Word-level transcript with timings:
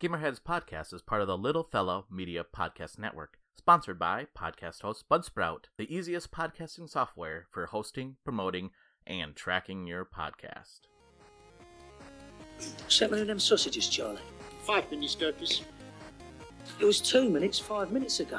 Gamerheads 0.00 0.40
Podcast 0.40 0.94
is 0.94 1.02
part 1.02 1.22
of 1.22 1.26
the 1.26 1.36
Little 1.36 1.64
Fellow 1.64 2.06
Media 2.08 2.44
Podcast 2.44 3.00
Network, 3.00 3.36
sponsored 3.56 3.98
by 3.98 4.28
podcast 4.32 4.82
host 4.82 5.02
Buzzsprout, 5.10 5.64
the 5.76 5.92
easiest 5.92 6.30
podcasting 6.30 6.88
software 6.88 7.48
for 7.50 7.66
hosting, 7.66 8.14
promoting, 8.22 8.70
and 9.08 9.34
tracking 9.34 9.88
your 9.88 10.04
podcast. 10.04 10.82
Seven 12.86 13.18
of 13.22 13.26
them 13.26 13.40
sausages, 13.40 13.88
Charlie. 13.88 14.20
Five 14.62 14.88
minutes, 14.88 15.16
Gurkus. 15.16 15.62
It 16.78 16.84
was 16.84 17.00
two 17.00 17.28
minutes 17.28 17.58
five 17.58 17.90
minutes 17.90 18.20
ago. 18.20 18.38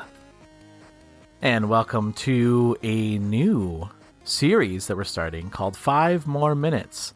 And 1.42 1.68
welcome 1.68 2.14
to 2.14 2.78
a 2.84 3.18
new 3.18 3.90
series 4.24 4.88
that 4.88 4.96
we're 4.96 5.04
starting 5.04 5.50
called 5.50 5.76
Five 5.76 6.26
More 6.26 6.56
Minutes, 6.56 7.14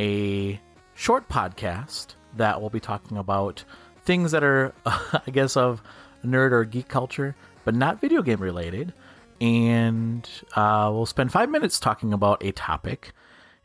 a 0.00 0.60
short 0.96 1.28
podcast 1.28 2.16
that 2.36 2.60
we'll 2.60 2.70
be 2.70 2.80
talking 2.80 3.18
about 3.18 3.62
things 4.04 4.32
that 4.32 4.44
are, 4.44 4.72
I 4.86 5.30
guess, 5.32 5.56
of 5.56 5.82
nerd 6.24 6.52
or 6.52 6.64
geek 6.64 6.88
culture, 6.88 7.36
but 7.64 7.74
not 7.74 8.00
video 8.00 8.22
game 8.22 8.40
related. 8.40 8.92
And 9.40 10.28
uh, 10.54 10.90
we'll 10.92 11.06
spend 11.06 11.32
five 11.32 11.50
minutes 11.50 11.80
talking 11.80 12.12
about 12.12 12.42
a 12.44 12.52
topic. 12.52 13.12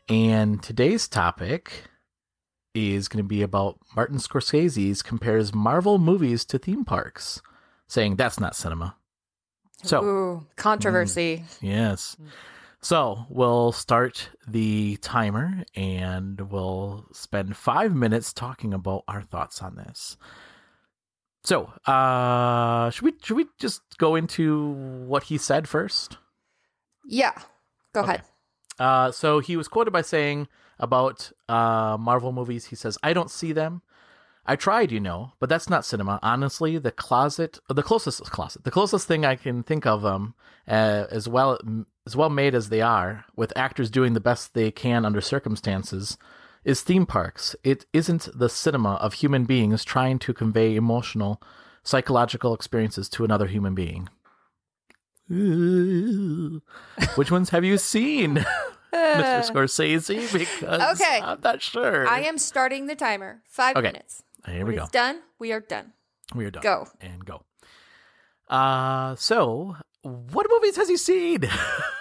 And 0.08 0.62
today's 0.62 1.06
topic 1.08 1.84
is 2.74 3.08
going 3.08 3.22
to 3.22 3.28
be 3.28 3.42
about 3.42 3.78
Martin 3.96 4.18
Scorsese's 4.18 5.02
compares 5.02 5.54
Marvel 5.54 5.98
movies 5.98 6.44
to 6.46 6.58
theme 6.58 6.84
parks, 6.84 7.40
saying 7.88 8.16
that's 8.16 8.40
not 8.40 8.56
cinema. 8.56 8.96
So, 9.82 10.04
Ooh, 10.04 10.46
controversy. 10.56 11.44
yes. 11.60 12.16
So 12.82 13.26
we'll 13.28 13.72
start 13.72 14.30
the 14.48 14.96
timer 15.02 15.64
and 15.74 16.40
we'll 16.50 17.06
spend 17.12 17.56
five 17.56 17.94
minutes 17.94 18.32
talking 18.32 18.72
about 18.72 19.04
our 19.06 19.20
thoughts 19.22 19.60
on 19.60 19.76
this. 19.76 20.16
So, 21.44 21.72
uh, 21.86 22.90
should 22.90 23.04
we 23.04 23.12
should 23.22 23.36
we 23.36 23.46
just 23.58 23.82
go 23.98 24.14
into 24.14 24.72
what 25.06 25.24
he 25.24 25.38
said 25.38 25.68
first? 25.68 26.16
Yeah. 27.06 27.32
Go 27.94 28.00
Okay. 28.02 28.12
ahead. 28.14 28.22
Uh, 28.78 29.10
so 29.10 29.40
he 29.40 29.56
was 29.56 29.68
quoted 29.68 29.90
by 29.90 30.02
saying 30.02 30.48
about 30.78 31.32
uh, 31.48 31.96
Marvel 31.98 32.32
movies, 32.32 32.66
he 32.66 32.76
says, 32.76 32.96
"I 33.02 33.12
don't 33.12 33.30
see 33.30 33.52
them. 33.52 33.82
I 34.46 34.56
tried, 34.56 34.90
you 34.90 35.00
know, 35.00 35.32
but 35.38 35.48
that's 35.48 35.68
not 35.68 35.84
cinema. 35.84 36.18
Honestly, 36.22 36.78
the 36.78 36.90
closet, 36.90 37.58
the 37.68 37.82
closest 37.82 38.22
closet, 38.30 38.64
the 38.64 38.70
closest 38.70 39.06
thing 39.06 39.24
I 39.24 39.36
can 39.36 39.62
think 39.62 39.86
of 39.86 40.02
them, 40.02 40.34
uh, 40.66 41.06
as 41.10 41.28
well 41.28 41.58
as 42.10 42.16
well 42.16 42.30
made 42.30 42.54
as 42.54 42.68
they 42.68 42.80
are, 42.82 43.24
with 43.36 43.52
actors 43.56 43.90
doing 43.90 44.14
the 44.14 44.20
best 44.30 44.52
they 44.54 44.70
can 44.70 45.04
under 45.04 45.20
circumstances." 45.20 46.18
Is 46.62 46.82
theme 46.82 47.06
parks. 47.06 47.56
It 47.64 47.86
isn't 47.92 48.28
the 48.34 48.48
cinema 48.50 48.94
of 48.96 49.14
human 49.14 49.44
beings 49.46 49.82
trying 49.84 50.18
to 50.20 50.34
convey 50.34 50.76
emotional, 50.76 51.40
psychological 51.82 52.52
experiences 52.52 53.08
to 53.10 53.24
another 53.24 53.46
human 53.46 53.74
being. 53.74 54.08
Which 57.16 57.30
ones 57.30 57.50
have 57.50 57.64
you 57.64 57.78
seen, 57.78 58.44
Mr. 58.92 59.42
Scorsese? 59.48 60.30
Because 60.32 61.00
Okay. 61.00 61.20
I'm 61.22 61.40
not 61.42 61.62
sure. 61.62 62.06
I 62.06 62.20
am 62.22 62.36
starting 62.36 62.86
the 62.86 62.96
timer. 62.96 63.42
Five 63.48 63.76
Okay. 63.76 63.88
minutes. 63.92 64.22
Here 64.46 64.58
When 64.64 64.74
we 64.74 64.76
go. 64.76 64.86
done, 64.92 65.22
we 65.38 65.52
are 65.52 65.60
done. 65.60 65.92
We 66.34 66.44
are 66.46 66.50
done. 66.50 66.62
Go. 66.62 66.88
and 67.00 67.24
go. 67.24 67.42
Uh 68.48 69.14
so 69.16 69.76
what 70.02 70.46
movies 70.50 70.76
has 70.76 70.88
he 70.88 70.96
seen? 70.96 71.48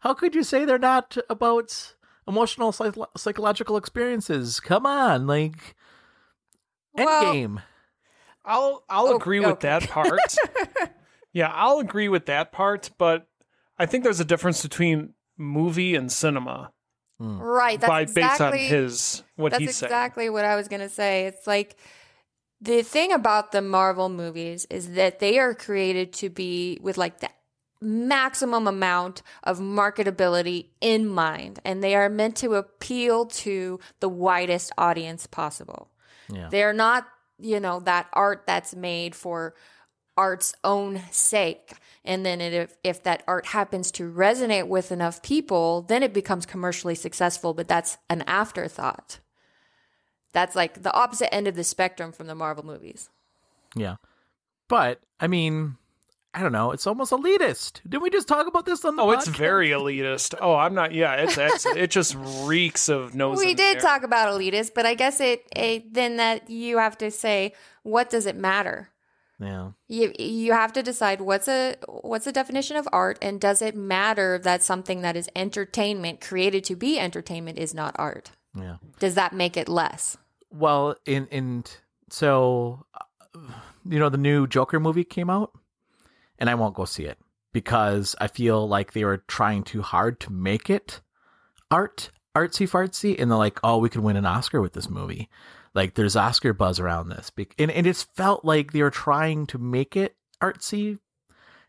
How 0.00 0.14
could 0.14 0.34
you 0.34 0.42
say 0.42 0.64
they're 0.64 0.78
not 0.78 1.16
about 1.28 1.94
emotional 2.26 2.72
psych- 2.72 2.94
psychological 3.16 3.76
experiences? 3.76 4.60
Come 4.60 4.86
on, 4.86 5.26
like 5.26 5.74
Well- 6.94 7.24
Endgame. 7.34 7.62
I'll 8.44 8.82
I'll 8.88 9.08
Oh, 9.08 9.16
agree 9.16 9.40
with 9.40 9.60
that 9.60 9.88
part. 9.90 10.20
yeah, 11.32 11.50
I'll 11.52 11.80
agree 11.80 12.08
with 12.08 12.26
that 12.26 12.50
part, 12.50 12.90
but 12.96 13.26
I 13.78 13.84
think 13.84 14.04
there's 14.04 14.20
a 14.20 14.24
difference 14.24 14.62
between 14.62 15.12
movie 15.36 15.94
and 15.94 16.10
cinema 16.10 16.72
hmm. 17.18 17.38
Right. 17.38 17.78
That's 17.78 17.88
by 17.90 18.00
exactly, 18.02 18.22
based 18.22 18.40
on 18.40 18.76
his 18.78 19.22
what 19.36 19.50
That's 19.52 19.60
he's 19.60 19.76
saying. 19.76 19.88
exactly 19.90 20.30
what 20.30 20.44
I 20.46 20.56
was 20.56 20.66
going 20.68 20.80
to 20.80 20.88
say. 20.88 21.26
It's 21.26 21.46
like 21.46 21.76
the 22.60 22.82
thing 22.82 23.12
about 23.12 23.52
the 23.52 23.60
Marvel 23.60 24.08
movies 24.08 24.66
is 24.70 24.92
that 24.92 25.18
they 25.18 25.38
are 25.38 25.54
created 25.54 26.12
to 26.14 26.30
be 26.30 26.78
with 26.80 26.96
like 26.96 27.20
the 27.20 27.28
maximum 27.80 28.66
amount 28.66 29.22
of 29.44 29.58
marketability 29.58 30.66
in 30.80 31.06
mind, 31.06 31.60
and 31.64 31.82
they 31.82 31.94
are 31.94 32.08
meant 32.08 32.36
to 32.36 32.54
appeal 32.54 33.26
to 33.26 33.78
the 34.00 34.08
widest 34.08 34.72
audience 34.76 35.26
possible. 35.26 35.88
Yeah. 36.30 36.48
They're 36.50 36.72
not, 36.72 37.06
you 37.38 37.60
know, 37.60 37.80
that 37.80 38.08
art 38.12 38.44
that's 38.46 38.74
made 38.74 39.14
for 39.14 39.54
art's 40.16 40.52
own 40.64 41.00
sake. 41.12 41.74
And 42.04 42.26
then 42.26 42.40
it, 42.40 42.52
if, 42.52 42.76
if 42.82 43.02
that 43.04 43.22
art 43.28 43.46
happens 43.46 43.92
to 43.92 44.10
resonate 44.10 44.66
with 44.66 44.90
enough 44.90 45.22
people, 45.22 45.82
then 45.82 46.02
it 46.02 46.12
becomes 46.12 46.44
commercially 46.44 46.96
successful, 46.96 47.54
but 47.54 47.68
that's 47.68 47.98
an 48.10 48.22
afterthought. 48.22 49.20
That's 50.32 50.56
like 50.56 50.82
the 50.82 50.92
opposite 50.92 51.32
end 51.32 51.46
of 51.46 51.54
the 51.54 51.64
spectrum 51.64 52.12
from 52.12 52.26
the 52.26 52.34
Marvel 52.34 52.66
movies. 52.66 53.08
Yeah. 53.76 53.96
But 54.66 55.00
I 55.20 55.28
mean, 55.28 55.76
I 56.38 56.42
don't 56.42 56.52
know, 56.52 56.70
it's 56.70 56.86
almost 56.86 57.10
elitist. 57.10 57.80
Didn't 57.88 58.04
we 58.04 58.10
just 58.10 58.28
talk 58.28 58.46
about 58.46 58.64
this 58.64 58.84
on 58.84 58.94
the 58.94 59.02
Oh, 59.02 59.10
it's 59.10 59.26
very 59.26 59.70
elitist. 59.70 60.36
Oh, 60.40 60.54
I'm 60.54 60.72
not. 60.72 60.94
Yeah, 60.94 61.14
it's, 61.14 61.36
it's 61.36 61.66
it 61.66 61.90
just 61.90 62.14
reeks 62.44 62.88
of 62.88 63.12
nose. 63.12 63.38
we 63.38 63.50
in 63.50 63.56
did 63.56 63.78
the 63.78 63.78
air. 63.78 63.80
talk 63.80 64.04
about 64.04 64.32
elitist, 64.32 64.70
but 64.72 64.86
I 64.86 64.94
guess 64.94 65.20
it, 65.20 65.44
it 65.56 65.92
then 65.92 66.16
that 66.18 66.48
you 66.48 66.78
have 66.78 66.96
to 66.98 67.10
say, 67.10 67.54
what 67.82 68.08
does 68.08 68.24
it 68.24 68.36
matter? 68.36 68.90
Yeah. 69.40 69.70
You 69.88 70.12
you 70.16 70.52
have 70.52 70.72
to 70.74 70.82
decide 70.82 71.20
what's 71.20 71.48
a 71.48 71.74
what's 71.88 72.24
the 72.24 72.32
definition 72.32 72.76
of 72.76 72.88
art 72.92 73.18
and 73.20 73.40
does 73.40 73.60
it 73.60 73.74
matter 73.74 74.38
that 74.38 74.62
something 74.62 75.02
that 75.02 75.16
is 75.16 75.28
entertainment 75.34 76.20
created 76.20 76.62
to 76.64 76.76
be 76.76 77.00
entertainment 77.00 77.58
is 77.58 77.74
not 77.74 77.96
art? 77.98 78.30
Yeah. 78.56 78.76
Does 79.00 79.16
that 79.16 79.32
make 79.32 79.56
it 79.56 79.68
less? 79.68 80.16
Well, 80.50 80.94
in 81.04 81.26
in 81.28 81.64
so 82.10 82.86
uh, 82.94 83.38
you 83.88 83.98
know 83.98 84.08
the 84.08 84.18
new 84.18 84.46
Joker 84.46 84.80
movie 84.80 85.04
came 85.04 85.30
out, 85.30 85.52
and 86.38 86.48
I 86.48 86.54
won't 86.54 86.74
go 86.74 86.84
see 86.84 87.04
it 87.04 87.18
because 87.52 88.14
I 88.20 88.28
feel 88.28 88.68
like 88.68 88.92
they 88.92 89.04
were 89.04 89.24
trying 89.28 89.62
too 89.62 89.82
hard 89.82 90.20
to 90.20 90.32
make 90.32 90.70
it 90.70 91.00
art 91.70 92.10
artsy 92.36 92.68
fartsy, 92.68 93.18
and 93.18 93.30
they're 93.30 93.38
like, 93.38 93.58
oh, 93.64 93.78
we 93.78 93.88
could 93.88 94.02
win 94.02 94.16
an 94.16 94.26
Oscar 94.26 94.60
with 94.60 94.72
this 94.72 94.88
movie. 94.88 95.28
Like 95.74 95.94
there's 95.94 96.16
Oscar 96.16 96.52
buzz 96.52 96.80
around 96.80 97.08
this, 97.08 97.30
and 97.36 97.70
and 97.70 97.86
it 97.86 97.90
just 97.90 98.14
felt 98.14 98.44
like 98.44 98.72
they 98.72 98.82
were 98.82 98.90
trying 98.90 99.46
to 99.48 99.58
make 99.58 99.96
it 99.96 100.16
artsy, 100.42 100.98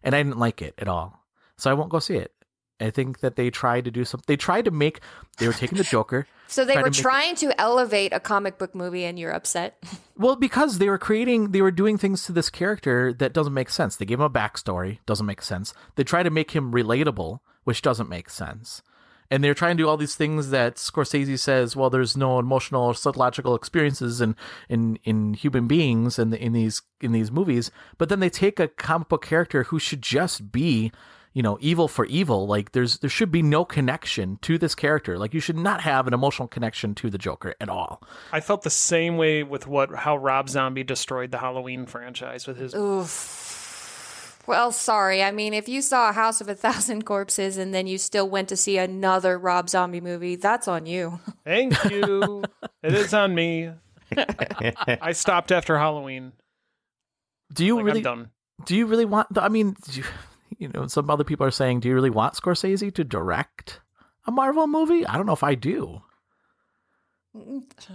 and 0.03 0.15
I 0.15 0.23
didn't 0.23 0.39
like 0.39 0.61
it 0.61 0.75
at 0.77 0.87
all. 0.87 1.25
So 1.57 1.69
I 1.69 1.73
won't 1.73 1.91
go 1.91 1.99
see 1.99 2.15
it. 2.15 2.33
I 2.79 2.89
think 2.89 3.19
that 3.19 3.35
they 3.35 3.49
tried 3.49 3.85
to 3.85 3.91
do 3.91 4.05
something. 4.05 4.25
They 4.27 4.37
tried 4.37 4.65
to 4.65 4.71
make. 4.71 4.99
They 5.37 5.47
were 5.47 5.53
taking 5.53 5.77
the 5.77 5.83
Joker. 5.83 6.25
So 6.51 6.65
they 6.65 6.73
Try 6.73 6.81
to 6.81 6.85
were 6.85 6.89
it- 6.89 6.93
trying 6.95 7.35
to 7.35 7.61
elevate 7.61 8.11
a 8.11 8.19
comic 8.19 8.57
book 8.57 8.73
movie 8.73 9.05
and 9.05 9.19
you're 9.19 9.31
upset. 9.31 9.77
Well, 10.17 10.35
because 10.35 10.79
they 10.79 10.89
were 10.89 10.97
creating, 10.97 11.51
they 11.51 11.61
were 11.61 11.69
doing 11.69 11.97
things 11.99 12.25
to 12.25 12.31
this 12.31 12.49
character 12.49 13.13
that 13.13 13.33
doesn't 13.33 13.53
make 13.53 13.69
sense. 13.69 13.95
They 13.95 14.05
gave 14.05 14.19
him 14.19 14.25
a 14.25 14.29
backstory, 14.31 14.97
doesn't 15.05 15.27
make 15.27 15.41
sense. 15.43 15.73
They 15.95 16.03
try 16.03 16.23
to 16.23 16.29
make 16.31 16.51
him 16.51 16.71
relatable, 16.73 17.39
which 17.65 17.81
doesn't 17.83 18.09
make 18.09 18.29
sense. 18.31 18.81
And 19.31 19.43
they're 19.43 19.53
trying 19.53 19.77
to 19.77 19.83
do 19.83 19.87
all 19.87 19.95
these 19.95 20.15
things 20.15 20.49
that 20.49 20.75
Scorsese 20.77 21.37
says, 21.39 21.75
well, 21.75 21.91
there's 21.91 22.17
no 22.17 22.39
emotional 22.39 22.83
or 22.85 22.95
psychological 22.95 23.53
experiences 23.55 24.19
in, 24.19 24.35
in, 24.67 24.97
in 25.03 25.35
human 25.35 25.67
beings 25.67 26.17
in, 26.17 26.31
the, 26.31 26.43
in 26.43 26.51
these 26.53 26.81
in 26.99 27.11
these 27.11 27.31
movies. 27.31 27.69
But 27.99 28.09
then 28.09 28.19
they 28.21 28.29
take 28.31 28.59
a 28.59 28.67
comic 28.67 29.07
book 29.07 29.23
character 29.23 29.63
who 29.65 29.77
should 29.77 30.01
just 30.01 30.51
be, 30.51 30.91
you 31.33 31.43
know, 31.43 31.57
evil 31.61 31.87
for 31.87 32.05
evil. 32.05 32.47
Like 32.47 32.71
there's 32.71 32.97
there 32.99 33.09
should 33.09 33.31
be 33.31 33.41
no 33.41 33.63
connection 33.65 34.37
to 34.41 34.57
this 34.57 34.75
character. 34.75 35.17
Like 35.17 35.33
you 35.33 35.39
should 35.39 35.57
not 35.57 35.81
have 35.81 36.07
an 36.07 36.13
emotional 36.13 36.47
connection 36.47 36.95
to 36.95 37.09
the 37.09 37.17
Joker 37.17 37.55
at 37.61 37.69
all. 37.69 38.01
I 38.31 38.39
felt 38.39 38.63
the 38.63 38.69
same 38.69 39.17
way 39.17 39.43
with 39.43 39.67
what 39.67 39.93
how 39.93 40.17
Rob 40.17 40.49
Zombie 40.49 40.83
destroyed 40.83 41.31
the 41.31 41.37
Halloween 41.37 41.85
franchise 41.85 42.47
with 42.47 42.57
his. 42.57 42.73
Oof. 42.75 44.41
Well, 44.47 44.71
sorry. 44.71 45.21
I 45.21 45.29
mean, 45.31 45.53
if 45.53 45.69
you 45.69 45.79
saw 45.83 46.09
a 46.09 46.13
House 46.13 46.41
of 46.41 46.49
a 46.49 46.55
Thousand 46.55 47.05
Corpses 47.05 47.57
and 47.57 47.71
then 47.71 47.85
you 47.85 47.99
still 47.99 48.27
went 48.27 48.49
to 48.49 48.57
see 48.57 48.79
another 48.79 49.37
Rob 49.37 49.69
Zombie 49.69 50.01
movie, 50.01 50.37
that's 50.37 50.67
on 50.67 50.87
you. 50.87 51.19
Thank 51.45 51.75
you. 51.85 52.43
it 52.81 52.93
is 52.95 53.13
on 53.13 53.35
me. 53.35 53.69
I 54.17 55.11
stopped 55.11 55.51
after 55.51 55.77
Halloween. 55.77 56.31
Do 57.53 57.63
you 57.63 57.75
Like 57.75 57.85
really 57.85 57.99
I'm 57.99 58.03
done. 58.03 58.29
do 58.65 58.75
you 58.75 58.85
really 58.87 59.05
want 59.05 59.31
the, 59.33 59.43
i 59.43 59.49
mean 59.49 59.75
do 59.91 59.99
you, 60.01 60.03
you 60.59 60.69
know 60.73 60.85
some 60.85 61.09
other 61.09 61.23
people 61.23 61.45
are 61.45 61.51
saying 61.51 61.79
do 61.79 61.87
you 61.87 61.95
really 61.95 62.09
want 62.11 62.35
scorsese 62.35 62.93
to 62.93 63.03
direct 63.03 63.81
a 64.27 64.31
marvel 64.31 64.67
movie? 64.67 65.07
I 65.07 65.17
don't 65.17 65.25
know 65.25 65.33
if 65.33 65.43
i 65.43 65.55
do 65.55 66.03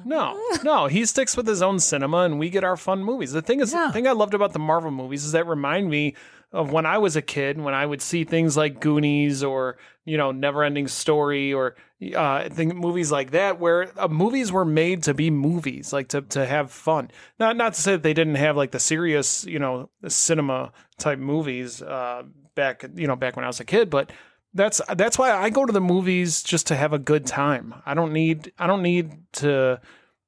No, 0.05 0.41
no, 0.63 0.87
he 0.87 1.05
sticks 1.07 1.37
with 1.37 1.47
his 1.47 1.61
own 1.63 1.79
cinema, 1.81 2.19
and 2.19 2.39
we 2.39 2.51
get 2.51 2.65
our 2.65 2.77
fun 2.77 3.03
movies. 3.05 3.33
The 3.33 3.43
thing 3.43 3.61
is, 3.61 3.73
Yeah. 3.73 3.87
the 3.89 3.93
thing 3.93 4.07
I 4.07 4.13
loved 4.13 4.35
about 4.35 4.53
the 4.53 4.59
Marvel 4.59 4.91
movies 4.91 5.25
is 5.25 5.33
that 5.33 5.47
remind 5.47 5.91
me 5.91 6.15
of 6.53 6.71
when 6.73 6.87
I 6.87 6.99
was 6.99 7.17
a 7.17 7.23
kid, 7.23 7.61
when 7.61 7.75
I 7.75 7.85
would 7.85 8.01
see 8.01 8.23
things 8.23 8.57
like 8.57 8.81
Goonies 8.81 9.43
or 9.43 9.77
you 10.05 10.17
know 10.17 10.31
Neverending 10.33 10.89
Story 10.89 11.53
or 11.53 11.75
uh, 12.15 12.49
think 12.49 12.77
movies 12.77 13.11
like 13.11 13.33
that, 13.33 13.59
where 13.59 13.91
uh, 13.99 14.07
movies 14.07 14.53
were 14.53 14.65
made 14.65 15.03
to 15.05 15.15
be 15.15 15.31
movies, 15.31 15.93
like 15.93 16.09
to 16.09 16.23
to 16.23 16.47
have 16.47 16.71
fun. 16.71 17.11
Not 17.41 17.57
not 17.57 17.75
to 17.75 17.81
say 17.83 17.93
that 17.93 18.03
they 18.05 18.15
didn't 18.15 18.37
have 18.37 18.57
like 18.57 18.71
the 18.71 18.79
serious 18.81 19.45
you 19.47 19.59
know 19.59 19.91
cinema 20.07 20.71
type 20.99 21.19
movies 21.19 21.83
uh, 21.83 22.23
back 22.55 22.85
you 22.95 23.09
know 23.09 23.17
back 23.17 23.35
when 23.35 23.45
I 23.45 23.49
was 23.49 23.59
a 23.59 23.65
kid, 23.65 23.91
but 23.91 24.13
that's 24.55 24.81
that's 24.97 25.19
why 25.19 25.33
I 25.33 25.51
go 25.51 25.65
to 25.67 25.73
the 25.73 25.81
movies 25.81 26.43
just 26.43 26.69
to 26.69 26.77
have 26.77 26.93
a 26.93 26.99
good 26.99 27.27
time. 27.27 27.75
I 27.85 27.95
don't 27.95 28.13
need 28.13 28.53
I 28.59 28.67
don't 28.67 28.83
need 28.83 29.13
to 29.35 29.81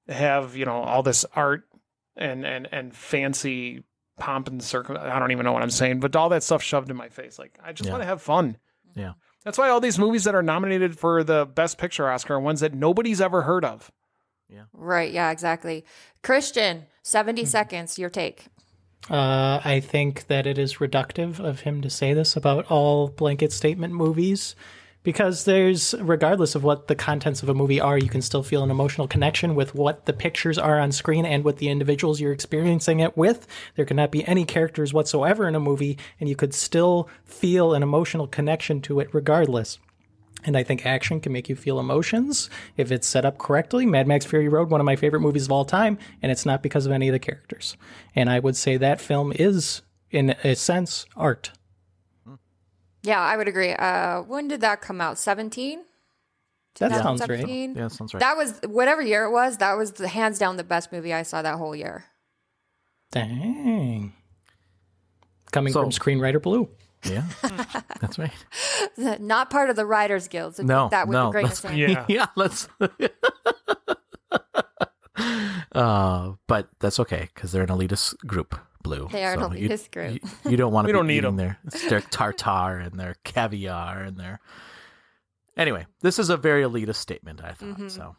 have 0.09 0.57
you 0.57 0.65
know 0.65 0.83
all 0.83 1.03
this 1.03 1.25
art 1.35 1.65
and 2.17 2.45
and 2.45 2.69
and 2.73 2.95
fancy 2.95 3.85
pomp 4.19 4.49
and 4.49 4.63
circum. 4.63 4.97
I 5.01 5.19
don't 5.19 5.31
even 5.33 5.45
know 5.45 5.53
what 5.53 5.63
I'm 5.63 5.71
saying, 5.71 6.01
but 6.01 6.17
all 6.17 6.29
that 6.31 6.43
stuff 6.43 6.63
shoved 6.63 6.91
in 6.91 6.97
my 6.97 7.09
face. 7.09 7.39
Like 7.39 7.59
I 7.63 7.73
just 7.73 7.87
Yeah. 7.87 7.93
want 7.93 8.03
to 8.03 8.07
have 8.07 8.23
fun. 8.23 8.57
Yeah. 8.95 9.13
That's 9.45 9.59
why 9.59 9.69
all 9.69 9.81
these 9.81 9.99
movies 9.99 10.25
that 10.25 10.35
are 10.35 10.43
nominated 10.43 10.99
for 10.99 11.23
the 11.23 11.47
Best 11.47 11.79
Picture 11.79 12.11
Oscar 12.11 12.35
are 12.35 12.41
ones 12.41 12.61
that 12.61 12.75
nobody's 12.75 13.21
ever 13.21 13.43
heard 13.43 13.65
of. 13.65 13.93
Yeah. 14.49 14.63
Right. 14.73 15.13
Yeah, 15.13 15.31
exactly. 15.31 15.85
Christian, 16.23 16.87
70 17.03 17.43
Hmm. 17.43 17.47
seconds, 17.47 17.99
your 17.99 18.11
take. 18.11 18.47
Uh, 19.09 19.61
I 19.65 19.81
think 19.81 20.27
that 20.27 20.47
it 20.47 20.59
is 20.59 20.77
reductive 20.77 21.39
of 21.39 21.61
him 21.61 21.81
to 21.83 21.91
say 21.91 22.13
this 22.13 22.37
about 22.37 22.71
all 22.71 23.09
blanket 23.09 23.53
statement 23.53 23.95
movies 23.95 24.57
because 25.07 25.45
there's, 25.45 25.95
regardless 26.01 26.57
of 26.57 26.65
what 26.65 26.89
the 26.89 26.97
contents 26.97 27.41
of 27.41 27.49
a 27.49 27.55
movie 27.55 27.81
are, 27.81 27.97
you 27.97 28.09
can 28.09 28.21
still 28.21 28.43
feel 28.43 28.65
an 28.65 28.73
emotional 28.73 29.07
connection 29.07 29.55
with 29.55 29.73
what 29.73 30.05
the 30.07 30.13
pictures 30.13 30.59
are 30.59 30.81
on 30.81 30.91
screen 30.91 31.25
and 31.25 31.45
with 31.45 31.59
the 31.59 31.69
individuals 31.69 32.21
you're 32.21 32.33
experiencing 32.33 32.99
it 32.99 33.17
with. 33.17 33.47
There 33.77 33.85
cannot 33.85 34.11
be 34.11 34.27
any 34.27 34.45
characters 34.45 34.93
whatsoever 34.93 35.47
in 35.47 35.55
a 35.55 35.61
movie, 35.61 35.97
and 36.19 36.29
you 36.29 36.35
could 36.35 36.53
still 36.53 37.09
feel 37.25 37.73
an 37.73 37.85
emotional 37.85 38.27
connection 38.27 38.81
to 38.81 38.99
it 38.99 39.09
regardless. 39.13 39.79
And 40.47 40.57
I 40.57 40.63
think 40.63 40.87
action 40.87 41.21
can 41.21 41.33
make 41.33 41.49
you 41.49 41.57
feel 41.57 41.81
emotions 41.81 42.49
if 42.77 42.93
it's 42.93 43.07
set 43.07 43.25
up 43.25 43.37
correctly. 43.37 43.85
Mad 43.85 44.07
Max 44.07 44.25
Fury 44.25 44.49
Road, 44.49 44.71
one 44.71 44.81
of 44.81 44.85
my 44.85 44.95
favorite 44.97 45.21
movies 45.21 45.45
of 45.47 45.53
all 45.53 45.65
time, 45.65 45.99
and 46.23 46.31
it's 46.31 46.47
not 46.47 46.63
because 46.63 46.87
of 46.87 46.93
any 46.93 47.09
of 47.09 47.13
the 47.13 47.19
characters. 47.19 47.77
And 48.15 48.31
I 48.31 48.39
would 48.39 48.57
say 48.57 48.77
that 48.77 49.01
film 49.01 49.33
is, 49.35 49.83
in 50.11 50.31
a 50.45 50.55
sense, 50.55 51.05
art. 51.17 51.51
Yeah, 53.03 53.21
I 53.21 53.37
would 53.37 53.49
agree. 53.49 53.73
Uh, 53.73 54.23
when 54.23 54.47
did 54.49 54.61
that 54.63 54.81
come 54.81 55.01
out? 55.01 55.19
17? 55.19 55.81
That 56.79 56.93
sounds 56.93 57.27
right. 57.27 57.49
Yeah, 57.75 57.89
sounds 57.89 58.15
right. 58.15 58.21
That 58.21 58.37
was 58.37 58.61
whatever 58.67 59.01
year 59.03 59.25
it 59.25 59.31
was. 59.33 59.57
That 59.59 59.77
was 59.77 59.93
the 59.93 60.09
hands 60.09 60.39
down 60.39 60.57
the 60.57 60.65
best 60.65 60.93
movie 60.93 61.13
I 61.13 61.23
saw 61.23 61.43
that 61.43 61.57
whole 61.57 61.75
year. 61.75 62.05
Dang. 63.11 64.13
Coming 65.53 65.73
So- 65.73 65.83
from 65.83 65.91
screenwriter 65.91 66.41
Blue. 66.41 66.69
Yeah, 67.05 67.25
that's 68.01 68.19
right. 68.19 68.33
Not 69.21 69.51
part 69.51 69.71
of 69.71 69.77
the 69.77 69.87
Writers 69.87 70.29
Guild. 70.29 70.57
So 70.57 70.63
No, 70.63 70.89
that 70.91 71.07
with 71.09 71.13
no, 71.15 71.29
a 71.29 71.33
grain 71.33 71.45
of 71.47 71.61
that's- 71.63 71.77
Yeah. 71.77 72.05
yeah, 72.09 72.27
let's. 72.37 72.69
uh, 75.73 76.33
but 76.47 76.69
that's 76.81 77.01
okay 77.01 77.29
because 77.35 77.53
they're 77.53 77.63
an 77.63 77.69
elitist 77.69 78.17
group, 78.27 78.59
Blue. 78.83 79.09
They 79.11 79.25
are 79.25 79.35
an 79.35 79.57
you- 79.57 79.69
elitist 79.69 79.91
group. 79.93 80.21
You, 80.45 80.51
you 80.53 80.57
don't 80.57 80.73
want 80.73 80.87
to 80.87 80.89
We 80.89 80.93
be 80.93 80.99
don't 80.99 81.07
need 81.07 81.15
eating 81.19 81.29
'em. 81.29 81.37
their, 81.37 81.59
their 81.89 82.01
tartar 82.01 82.79
and 82.79 82.99
their 82.99 83.15
caviar 83.25 84.03
and 84.03 84.17
their. 84.17 84.41
Anyway, 85.57 85.87
this 86.03 86.19
is 86.19 86.29
a 86.29 86.37
very 86.37 86.63
elitist 86.65 86.97
statement. 86.97 87.41
I 87.43 87.53
thought 87.53 87.79
Mhm. 87.79 87.91
so. 87.91 88.17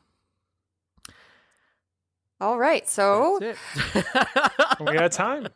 All 2.39 2.57
right. 2.59 2.87
So 2.87 3.39
We 4.79 4.93
got 4.93 5.11
time. 5.11 5.47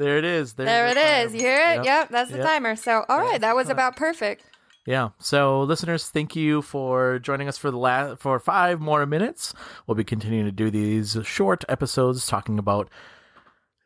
There 0.00 0.18
it 0.18 0.24
is. 0.24 0.54
There's 0.54 0.66
there 0.66 0.86
it 0.88 0.96
is. 0.96 1.34
You 1.34 1.40
hear 1.40 1.56
it? 1.72 1.76
Yep. 1.76 1.84
Yep. 1.84 2.08
That's 2.10 2.30
the 2.30 2.38
Yep. 2.38 2.46
timer. 2.46 2.76
So, 2.76 3.04
all 3.08 3.20
right. 3.20 3.40
That 3.40 3.54
was 3.54 3.68
about 3.68 3.96
perfect. 3.96 4.44
Yeah. 4.86 5.10
So, 5.18 5.62
listeners, 5.62 6.08
thank 6.08 6.34
you 6.34 6.62
for 6.62 7.18
joining 7.18 7.48
us 7.48 7.58
for 7.58 7.70
the 7.70 7.76
last 7.78 8.20
for 8.20 8.38
five 8.40 8.80
more 8.80 9.04
minutes. 9.06 9.54
We'll 9.86 9.94
be 9.94 10.04
continuing 10.04 10.46
to 10.46 10.52
do 10.52 10.70
these 10.70 11.16
short 11.24 11.64
episodes 11.68 12.26
talking 12.26 12.58
about 12.58 12.88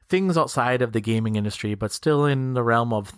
things 0.08 0.38
outside 0.38 0.82
of 0.82 0.93
the 0.93 1.00
gaming 1.00 1.37
industry, 1.37 1.75
but 1.75 1.90
still 1.93 2.25
in 2.25 2.55
the 2.55 2.62
realm 2.62 2.93
of 2.93 3.12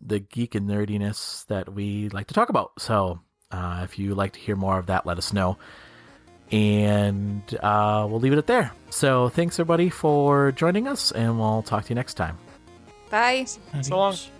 the 0.00 0.20
geek 0.20 0.54
and 0.54 0.68
nerdiness 0.68 1.44
that 1.46 1.72
we 1.74 2.08
like 2.10 2.28
to 2.28 2.34
talk 2.34 2.48
about. 2.48 2.72
So, 2.78 3.20
uh, 3.50 3.80
if 3.84 3.98
you 3.98 4.14
like 4.14 4.32
to 4.32 4.40
hear 4.40 4.56
more 4.56 4.78
of 4.78 4.86
that, 4.86 5.04
let 5.06 5.18
us 5.18 5.32
know. 5.32 5.58
And 6.52 7.42
uh, 7.62 8.06
we'll 8.08 8.20
leave 8.20 8.32
it 8.32 8.38
at 8.38 8.46
there. 8.46 8.72
So, 8.90 9.28
thanks 9.28 9.56
everybody 9.58 9.88
for 9.90 10.52
joining 10.52 10.86
us, 10.86 11.10
and 11.12 11.38
we'll 11.38 11.62
talk 11.62 11.84
to 11.84 11.88
you 11.90 11.94
next 11.96 12.14
time. 12.14 12.38
Bye. 13.10 13.46
So 13.82 13.96
long. 13.96 14.12
Adios. 14.12 14.30